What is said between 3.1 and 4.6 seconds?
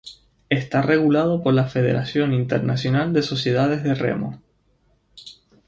de Sociedades de Remo.